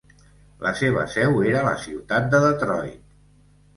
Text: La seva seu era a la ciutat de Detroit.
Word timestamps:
La 0.63 0.69
seva 0.79 1.03
seu 1.15 1.37
era 1.49 1.61
a 1.61 1.67
la 1.67 1.75
ciutat 1.85 2.27
de 2.33 2.41
Detroit. 2.49 2.99